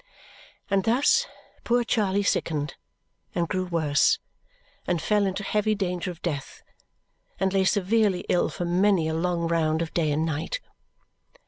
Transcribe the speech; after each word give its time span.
And 0.71 0.83
thus 0.83 1.27
poor 1.63 1.83
Charley 1.83 2.23
sickened 2.23 2.73
and 3.35 3.47
grew 3.47 3.65
worse, 3.65 4.17
and 4.87 4.99
fell 4.99 5.27
into 5.27 5.43
heavy 5.43 5.75
danger 5.75 6.09
of 6.09 6.23
death, 6.23 6.63
and 7.39 7.53
lay 7.53 7.65
severely 7.65 8.25
ill 8.27 8.49
for 8.49 8.65
many 8.65 9.07
a 9.07 9.13
long 9.13 9.47
round 9.47 9.79
of 9.83 9.93
day 9.93 10.11
and 10.11 10.25
night. 10.25 10.59